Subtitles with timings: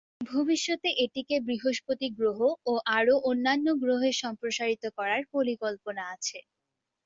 [0.27, 2.39] ভবিষ্যতে এটিকে বৃহস্পতি গ্রহ
[2.65, 6.37] ও আরও অন্যান্য গ্রহে সম্প্রসারিত করার পরিকল্পনা আছে।